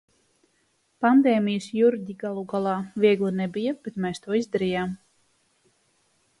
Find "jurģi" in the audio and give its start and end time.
1.81-2.15